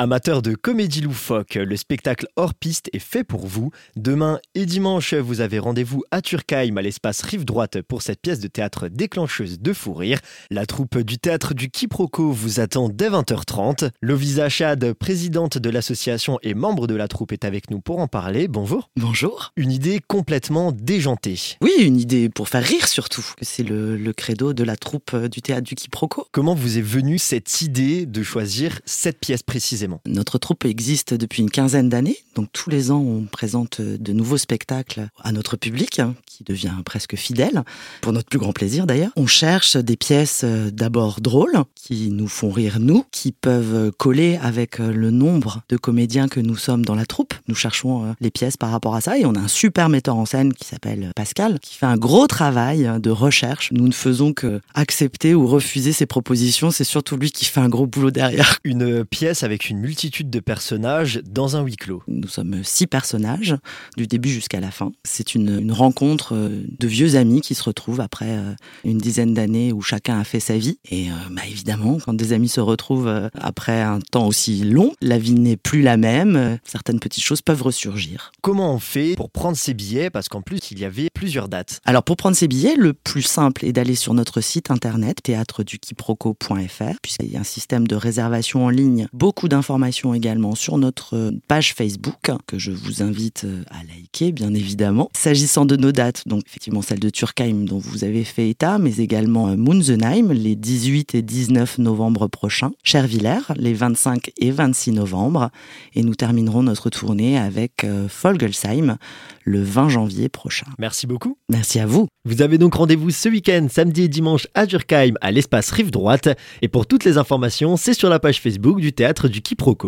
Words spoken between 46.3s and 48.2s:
nous sommes dans la troupe. Nous cherchons euh,